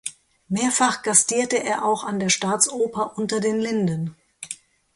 Mehrfach 0.47 1.03
gastierte 1.03 1.61
er 1.63 1.85
auch 1.85 2.03
an 2.05 2.19
der 2.19 2.29
Staatsoper 2.29 3.19
Unter 3.19 3.39
den 3.39 3.59
Linden. 3.59 4.15